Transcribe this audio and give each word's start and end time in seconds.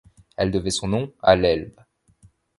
Il 0.39 0.49
devait 0.49 0.71
son 0.71 0.87
nom 0.87 1.13
à 1.21 1.35
l'Elbe. 1.35 1.79